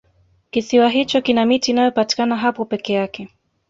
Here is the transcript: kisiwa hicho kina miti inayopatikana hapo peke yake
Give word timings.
kisiwa 0.51 0.89
hicho 0.89 1.21
kina 1.21 1.45
miti 1.45 1.71
inayopatikana 1.71 2.35
hapo 2.37 2.65
peke 2.65 2.93
yake 2.93 3.27